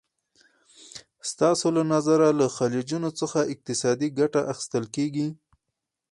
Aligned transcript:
ستاسو 1.31 1.67
له 1.75 1.83
نظره 1.93 2.27
له 2.39 2.47
خلیجونو 2.57 3.09
څخه 3.19 3.39
اقتصادي 3.53 4.09
ګټه 4.19 4.41
اخیستل 4.51 4.85
کېږي؟ 4.95 5.27